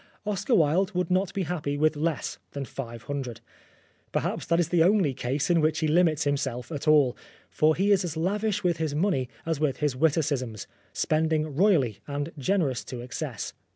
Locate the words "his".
8.77-8.95, 9.77-9.95